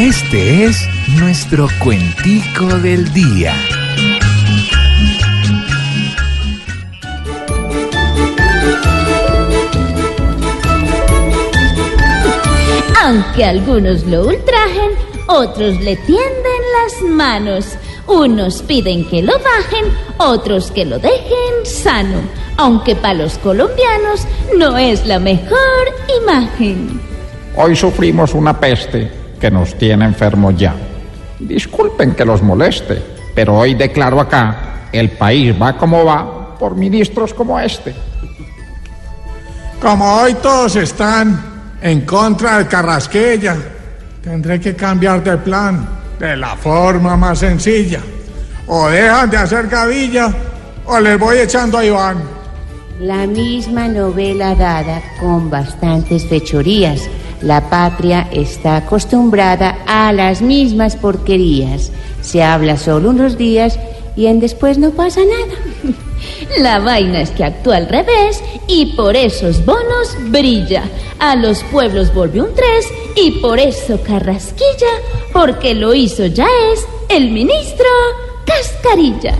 Este 0.00 0.64
es 0.64 0.88
nuestro 1.18 1.66
cuentico 1.82 2.66
del 2.66 3.12
día. 3.12 3.52
Aunque 13.02 13.44
algunos 13.44 14.04
lo 14.04 14.28
ultrajen, 14.28 14.92
otros 15.26 15.80
le 15.80 15.96
tienden 15.96 16.22
las 16.22 17.02
manos. 17.10 17.66
Unos 18.06 18.62
piden 18.62 19.04
que 19.08 19.20
lo 19.20 19.32
bajen, 19.32 19.84
otros 20.18 20.70
que 20.70 20.84
lo 20.84 21.00
dejen 21.00 21.64
sano. 21.64 22.20
Aunque 22.56 22.94
para 22.94 23.14
los 23.14 23.36
colombianos 23.38 24.28
no 24.56 24.78
es 24.78 25.04
la 25.06 25.18
mejor 25.18 25.58
imagen. 26.22 27.00
Hoy 27.56 27.74
sufrimos 27.74 28.32
una 28.32 28.60
peste 28.60 29.17
que 29.40 29.50
nos 29.50 29.76
tiene 29.76 30.04
enfermos 30.04 30.56
ya. 30.56 30.74
Disculpen 31.38 32.14
que 32.14 32.24
los 32.24 32.42
moleste, 32.42 33.02
pero 33.34 33.56
hoy 33.56 33.74
declaro 33.74 34.20
acá, 34.20 34.88
el 34.92 35.10
país 35.10 35.54
va 35.60 35.76
como 35.76 36.04
va 36.04 36.56
por 36.58 36.74
ministros 36.74 37.32
como 37.32 37.58
este. 37.58 37.94
Como 39.80 40.16
hoy 40.16 40.34
todos 40.34 40.74
están 40.76 41.76
en 41.80 42.00
contra 42.00 42.58
del 42.58 42.66
Carrasquilla, 42.66 43.56
tendré 44.22 44.60
que 44.60 44.74
cambiar 44.74 45.22
de 45.22 45.36
plan 45.36 45.88
de 46.18 46.36
la 46.36 46.56
forma 46.56 47.16
más 47.16 47.38
sencilla. 47.38 48.00
O 48.66 48.88
dejan 48.88 49.30
de 49.30 49.36
hacer 49.36 49.68
gavilla 49.68 50.34
o 50.86 50.98
les 50.98 51.18
voy 51.18 51.38
echando 51.38 51.78
a 51.78 51.84
Iván. 51.84 52.18
La 53.00 53.26
misma 53.26 53.86
novela 53.86 54.54
dada 54.56 55.00
con 55.20 55.48
bastantes 55.48 56.26
fechorías. 56.26 57.08
La 57.42 57.70
patria 57.70 58.28
está 58.32 58.76
acostumbrada 58.76 59.78
a 59.86 60.12
las 60.12 60.42
mismas 60.42 60.96
porquerías. 60.96 61.92
Se 62.20 62.42
habla 62.42 62.76
solo 62.76 63.10
unos 63.10 63.38
días 63.38 63.78
y 64.16 64.26
en 64.26 64.40
después 64.40 64.78
no 64.78 64.90
pasa 64.90 65.20
nada. 65.20 65.94
La 66.58 66.80
vaina 66.80 67.20
es 67.20 67.30
que 67.30 67.44
actúa 67.44 67.76
al 67.76 67.88
revés 67.88 68.42
y 68.66 68.86
por 68.96 69.14
esos 69.14 69.64
bonos 69.64 70.16
brilla. 70.30 70.82
A 71.20 71.36
los 71.36 71.62
pueblos 71.64 72.12
volvió 72.12 72.44
un 72.44 72.54
tres 72.54 72.86
y 73.14 73.32
por 73.40 73.58
eso 73.60 74.00
carrasquilla, 74.02 74.92
porque 75.32 75.74
lo 75.74 75.94
hizo 75.94 76.26
ya 76.26 76.48
es 76.72 76.86
el 77.08 77.30
ministro 77.30 77.86
Cascarilla. 78.44 79.34